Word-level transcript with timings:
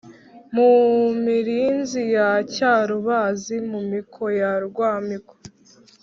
mu 0.55 0.71
mirinzi 1.23 2.01
ya 2.15 2.29
cyarubazi: 2.53 3.55
mu 3.71 3.79
miko 3.91 4.23
ya 4.39 4.53
rwamiko 4.65 5.33